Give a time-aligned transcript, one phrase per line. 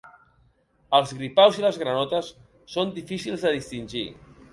[0.99, 2.31] Els gripaus i les granotes
[2.77, 4.03] són difícils de distingir.